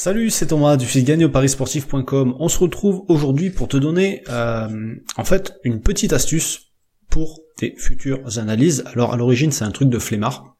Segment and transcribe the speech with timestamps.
[0.00, 2.36] Salut, c'est Thomas du site gagneparissportif.com.
[2.38, 6.70] On se retrouve aujourd'hui pour te donner euh, en fait une petite astuce
[7.10, 8.84] pour tes futures analyses.
[8.92, 10.54] Alors à l'origine c'est un truc de flemmard.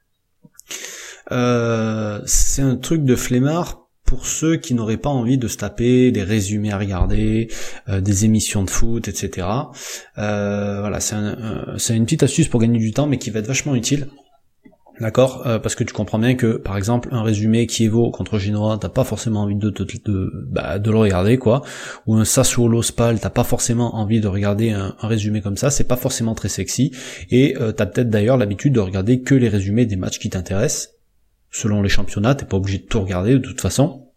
[1.31, 6.11] Euh, c'est un truc de flemmard pour ceux qui n'auraient pas envie de se taper
[6.11, 7.47] des résumés à regarder,
[7.89, 9.47] euh, des émissions de foot, etc.
[10.17, 14.09] voilà, c'est une petite astuce pour gagner du temps, mais qui va être vachement utile.
[15.01, 15.47] D'accord?
[15.47, 18.79] Euh, Parce que tu comprends bien que, par exemple, un résumé qui évo contre Genoa,
[18.81, 21.63] t'as pas forcément envie de, de, de, bah, le regarder, quoi.
[22.07, 25.85] Ou un Sassuolo Spal, t'as pas forcément envie de regarder un, résumé comme ça, c'est
[25.85, 26.93] pas forcément très sexy.
[27.31, 30.95] Et euh, t'as peut-être d'ailleurs l'habitude de regarder que les résumés des matchs qui t'intéressent.
[31.51, 34.09] Selon les championnats, t'es pas obligé de tout regarder de toute façon.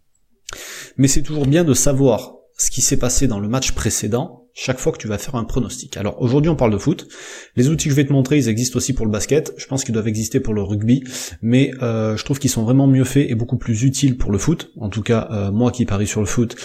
[0.96, 4.78] Mais c'est toujours bien de savoir ce qui s'est passé dans le match précédent chaque
[4.78, 5.96] fois que tu vas faire un pronostic.
[5.96, 7.08] Alors aujourd'hui on parle de foot.
[7.56, 9.54] Les outils que je vais te montrer, ils existent aussi pour le basket.
[9.56, 11.04] Je pense qu'ils doivent exister pour le rugby,
[11.40, 14.38] mais euh, je trouve qu'ils sont vraiment mieux faits et beaucoup plus utiles pour le
[14.38, 14.70] foot.
[14.78, 16.56] En tout cas, euh, moi qui parie sur le foot,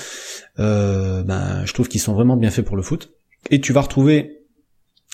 [0.59, 3.11] euh, ben, je trouve qu'ils sont vraiment bien faits pour le foot.
[3.51, 4.37] Et tu vas retrouver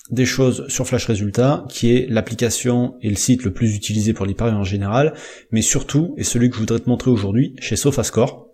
[0.10, 4.26] des choses sur Flash Résultats, qui est l'application et le site le plus utilisé pour
[4.26, 5.14] les paris en général,
[5.52, 8.53] mais surtout, et celui que je voudrais te montrer aujourd'hui, chez SofaScore.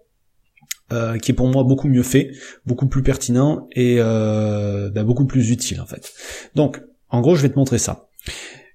[0.91, 2.31] Euh, qui est pour moi beaucoup mieux fait,
[2.65, 6.13] beaucoup plus pertinent et euh, bah, beaucoup plus utile en fait.
[6.55, 8.09] Donc, en gros, je vais te montrer ça.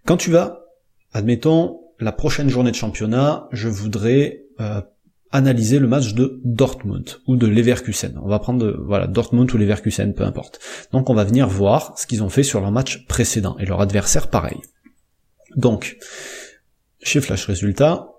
[0.07, 0.65] Quand tu vas,
[1.13, 4.81] admettons, la prochaine journée de championnat, je voudrais euh,
[5.33, 8.17] analyser le match de Dortmund ou de Leverkusen.
[8.23, 10.61] On va prendre voilà Dortmund ou Leverkusen, peu importe.
[10.93, 13.81] Donc on va venir voir ce qu'ils ont fait sur leur match précédent et leur
[13.81, 14.61] adversaire pareil.
[15.57, 15.97] Donc
[17.03, 18.14] chez Flash Résultats,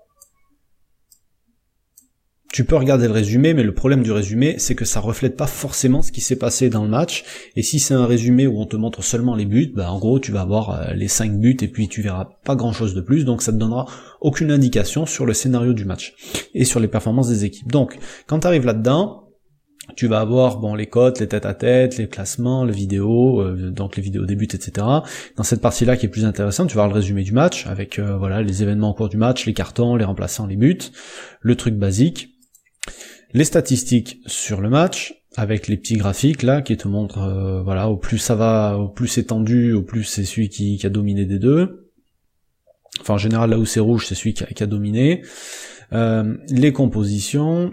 [2.56, 5.46] tu peux regarder le résumé, mais le problème du résumé, c'est que ça reflète pas
[5.46, 7.22] forcément ce qui s'est passé dans le match.
[7.54, 10.18] Et si c'est un résumé où on te montre seulement les buts, bah en gros
[10.20, 13.02] tu vas avoir euh, les 5 buts et puis tu verras pas grand chose de
[13.02, 13.84] plus, donc ça te donnera
[14.22, 16.14] aucune indication sur le scénario du match
[16.54, 17.70] et sur les performances des équipes.
[17.70, 19.24] Donc quand tu arrives là-dedans,
[19.94, 23.70] tu vas avoir bon les cotes, les têtes à tête, les classements, les vidéos, euh,
[23.70, 24.86] donc les vidéos début, etc.
[25.36, 27.98] Dans cette partie-là qui est plus intéressante, tu vas avoir le résumé du match avec
[27.98, 30.78] euh, voilà les événements au cours du match, les cartons, les remplaçants, les buts,
[31.42, 32.32] le truc basique
[33.32, 37.88] les statistiques sur le match avec les petits graphiques là qui te montrent euh, voilà
[37.88, 41.26] au plus ça va au plus c'est tendu au plus c'est celui qui, a dominé
[41.26, 41.90] des deux
[43.00, 45.22] enfin en général là où c'est rouge c'est celui qui a, dominé
[45.92, 47.72] euh, les compositions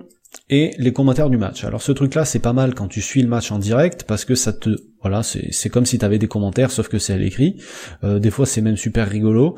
[0.49, 1.63] et les commentaires du match.
[1.63, 4.25] Alors ce truc là c'est pas mal quand tu suis le match en direct parce
[4.25, 4.71] que ça te
[5.01, 7.61] voilà c'est comme si tu avais des commentaires sauf que c'est à l'écrit.
[8.03, 9.55] Euh, des fois c'est même super rigolo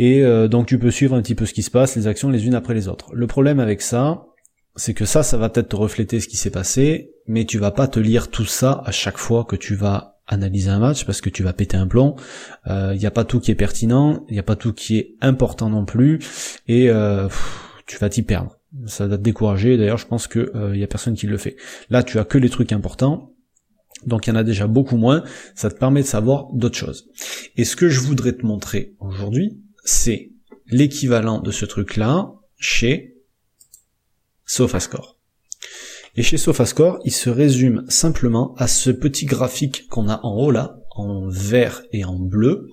[0.00, 2.46] et donc tu peux suivre un petit peu ce qui se passe, les actions les
[2.46, 3.12] unes après les autres.
[3.12, 4.28] Le problème avec ça
[4.76, 7.70] c'est que ça, ça va peut-être te refléter ce qui s'est passé, mais tu vas
[7.70, 11.20] pas te lire tout ça à chaque fois que tu vas analyser un match parce
[11.20, 12.14] que tu vas péter un plomb.
[12.66, 14.98] Il euh, n'y a pas tout qui est pertinent, il n'y a pas tout qui
[14.98, 16.20] est important non plus,
[16.68, 17.28] et euh,
[17.86, 18.58] tu vas t'y perdre.
[18.86, 19.78] Ça va te décourager.
[19.78, 21.56] D'ailleurs, je pense que il euh, y a personne qui le fait.
[21.88, 23.32] Là, tu as que les trucs importants.
[24.06, 25.24] Donc il y en a déjà beaucoup moins,
[25.56, 27.08] ça te permet de savoir d'autres choses.
[27.56, 30.30] Et ce que je voudrais te montrer aujourd'hui, c'est
[30.68, 33.17] l'équivalent de ce truc-là chez
[34.48, 35.18] SofaScore.
[36.16, 40.50] Et chez SofaScore, il se résume simplement à ce petit graphique qu'on a en haut
[40.50, 42.66] là, en vert et en bleu,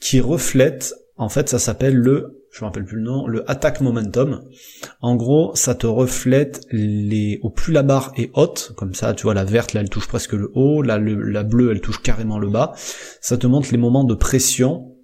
[0.00, 3.82] qui reflète, en fait ça s'appelle le, je me rappelle plus le nom, le attack
[3.82, 4.42] momentum.
[5.00, 9.24] En gros, ça te reflète les, au plus la barre est haute, comme ça, tu
[9.24, 12.38] vois, la verte là elle touche presque le haut, là la bleue elle touche carrément
[12.38, 12.72] le bas.
[13.20, 14.96] Ça te montre les moments de pression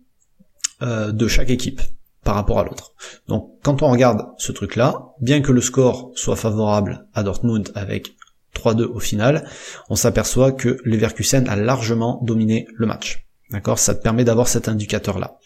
[0.80, 1.82] euh, de chaque équipe
[2.24, 2.92] par rapport à l'autre.
[3.28, 8.14] Donc quand on regarde ce truc-là, bien que le score soit favorable à Dortmund avec
[8.54, 9.48] 3-2 au final,
[9.88, 13.26] on s'aperçoit que Leverkusen a largement dominé le match.
[13.50, 13.78] D'accord?
[13.78, 15.38] Ça te permet d'avoir cet indicateur-là.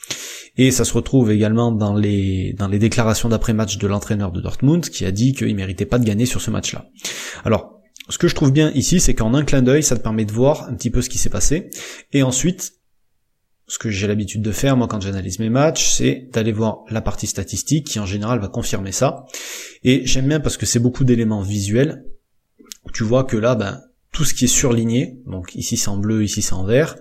[0.59, 4.89] Et ça se retrouve également dans les, dans les déclarations d'après-match de l'entraîneur de Dortmund
[4.89, 6.87] qui a dit qu'il méritait pas de gagner sur ce match-là.
[7.45, 10.25] Alors, ce que je trouve bien ici, c'est qu'en un clin d'œil, ça te permet
[10.25, 11.71] de voir un petit peu ce qui s'est passé.
[12.13, 12.75] Et ensuite,
[13.69, 17.00] ce que j'ai l'habitude de faire moi quand j'analyse mes matchs, c'est d'aller voir la
[17.00, 19.27] partie statistique qui en général va confirmer ça.
[19.82, 22.04] Et j'aime bien parce que c'est beaucoup d'éléments visuels.
[22.95, 23.83] Tu vois que là, ben,
[24.13, 26.97] tout ce qui est surligné, donc ici c'est en bleu, ici c'est en vert,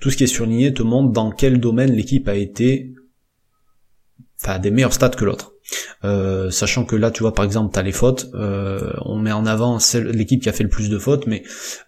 [0.00, 2.94] tout ce qui est surligné te montre dans quel domaine l'équipe a été,
[4.42, 5.52] enfin, des meilleurs stats que l'autre.
[6.04, 9.46] Euh, sachant que là, tu vois, par exemple, t'as les fautes, euh, on met en
[9.46, 11.42] avant l'équipe qui a fait le plus de fautes, mais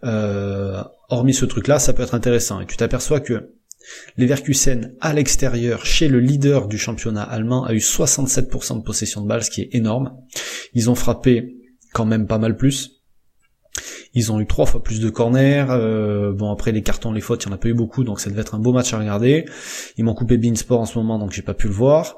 [0.05, 2.61] euh, hormis ce truc-là, ça peut être intéressant.
[2.61, 3.53] Et tu t'aperçois que
[4.17, 9.29] Leverkusen à l'extérieur chez le leader du championnat allemand a eu 67% de possession de
[9.29, 10.17] balle, ce qui est énorme.
[10.75, 11.57] Ils ont frappé
[11.93, 12.97] quand même pas mal plus.
[14.15, 15.67] Ils ont eu trois fois plus de corners.
[15.69, 18.19] Euh, bon après les cartons, les fautes, il y en a pas eu beaucoup, donc
[18.19, 19.45] ça devait être un beau match à regarder.
[19.99, 22.17] Ils m'ont coupé Beansport en ce moment, donc j'ai pas pu le voir.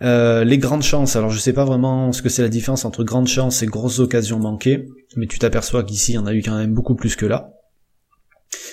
[0.00, 3.04] Euh, les grandes chances, alors je sais pas vraiment ce que c'est la différence entre
[3.04, 4.86] grandes chances et grosses occasions manquées,
[5.16, 7.50] mais tu t'aperçois qu'ici il y en a eu quand même beaucoup plus que là.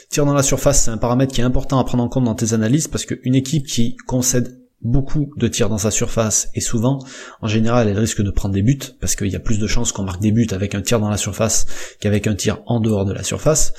[0.09, 2.35] Tir dans la surface, c'est un paramètre qui est important à prendre en compte dans
[2.35, 6.99] tes analyses parce qu'une équipe qui concède beaucoup de tirs dans sa surface et souvent,
[7.41, 9.91] en général, elle risque de prendre des buts parce qu'il y a plus de chances
[9.91, 11.65] qu'on marque des buts avec un tir dans la surface
[11.99, 13.73] qu'avec un tir en dehors de la surface.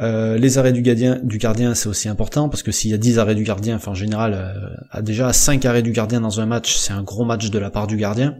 [0.00, 2.98] Euh, les arrêts du gardien, du gardien, c'est aussi important parce que s'il y a
[2.98, 6.46] 10 arrêts du gardien, enfin en général, euh, déjà 5 arrêts du gardien dans un
[6.46, 8.36] match, c'est un gros match de la part du gardien.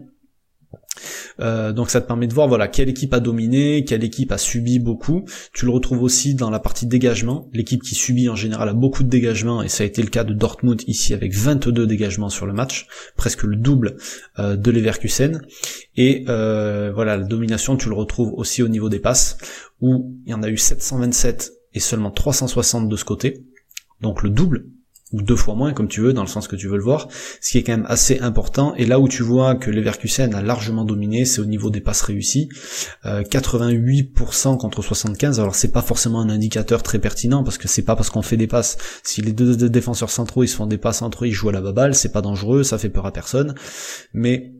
[1.39, 4.37] Euh, donc ça te permet de voir voilà quelle équipe a dominé, quelle équipe a
[4.37, 5.25] subi beaucoup.
[5.53, 7.49] Tu le retrouves aussi dans la partie dégagement.
[7.53, 10.23] L'équipe qui subit en général a beaucoup de dégagement et ça a été le cas
[10.23, 13.97] de Dortmund ici avec 22 dégagements sur le match, presque le double
[14.39, 15.41] euh, de Leverkusen.
[15.97, 19.37] Et euh, voilà la domination tu le retrouves aussi au niveau des passes
[19.81, 23.43] où il y en a eu 727 et seulement 360 de ce côté,
[24.01, 24.67] donc le double
[25.11, 27.07] ou deux fois moins comme tu veux, dans le sens que tu veux le voir,
[27.39, 28.73] ce qui est quand même assez important.
[28.75, 32.01] Et là où tu vois que Leverkusen a largement dominé, c'est au niveau des passes
[32.01, 32.49] réussies,
[33.05, 35.39] 88% euh, contre 75.
[35.39, 38.37] Alors c'est pas forcément un indicateur très pertinent parce que c'est pas parce qu'on fait
[38.37, 38.77] des passes.
[39.03, 41.53] Si les deux, défenseurs centraux ils se font des passes entre eux, ils jouent à
[41.53, 43.53] la baballe, c'est pas dangereux, ça fait peur à personne.
[44.13, 44.53] Mais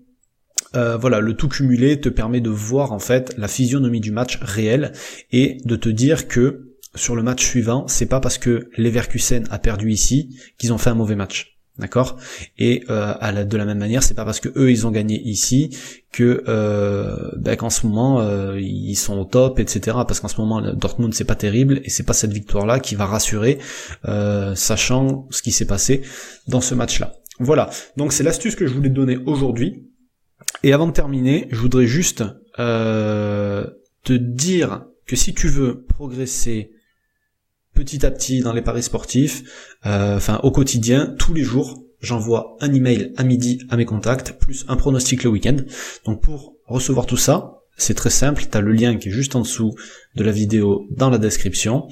[0.75, 4.39] euh, voilà, le tout cumulé te permet de voir en fait la physionomie du match
[4.41, 4.91] réel
[5.31, 9.59] et de te dire que sur le match suivant, c'est pas parce que Leverkusen a
[9.59, 11.55] perdu ici qu'ils ont fait un mauvais match.
[11.77, 12.15] D'accord?
[12.57, 15.77] Et euh, de la même manière, c'est pas parce que eux ils ont gagné ici
[16.13, 19.97] que euh, ben, qu'en ce moment euh, ils sont au top, etc.
[20.07, 22.95] Parce qu'en ce moment Dortmund c'est pas terrible et c'est pas cette victoire là qui
[22.95, 23.59] va rassurer,
[24.07, 26.01] euh, sachant ce qui s'est passé
[26.47, 27.15] dans ce match-là.
[27.39, 27.69] Voilà.
[27.97, 29.83] Donc c'est l'astuce que je voulais donner aujourd'hui.
[30.63, 32.23] Et avant de terminer, je voudrais juste
[32.55, 36.71] te dire que si tu veux progresser
[37.75, 39.43] petit à petit dans les paris sportifs,
[39.85, 44.33] euh, enfin au quotidien, tous les jours, j'envoie un email à midi à mes contacts,
[44.39, 45.57] plus un pronostic le week-end.
[46.05, 49.35] Donc pour recevoir tout ça, c'est très simple, tu as le lien qui est juste
[49.35, 49.75] en dessous
[50.15, 51.87] de la vidéo dans la description.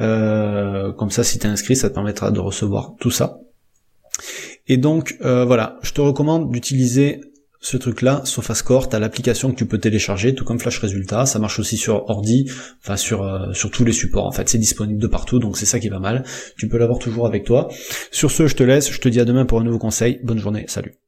[0.00, 3.40] Euh, comme ça, si tu es inscrit, ça te permettra de recevoir tout ça.
[4.66, 7.20] Et donc euh, voilà, je te recommande d'utiliser
[7.60, 11.58] ce truc-là, SofaScore, t'as l'application que tu peux télécharger, tout comme Flash Résultat, ça marche
[11.58, 12.50] aussi sur ordi,
[12.82, 15.66] enfin sur euh, sur tous les supports en fait, c'est disponible de partout, donc c'est
[15.66, 16.24] ça qui va mal.
[16.56, 17.68] Tu peux l'avoir toujours avec toi.
[18.12, 20.20] Sur ce, je te laisse, je te dis à demain pour un nouveau conseil.
[20.22, 21.07] Bonne journée, salut.